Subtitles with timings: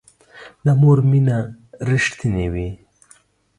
[0.65, 1.37] د مور مینه
[1.89, 2.69] رښتینې وي